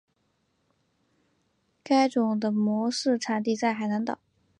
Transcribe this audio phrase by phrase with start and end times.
[1.83, 4.17] 该物种的模式产地在海南岛。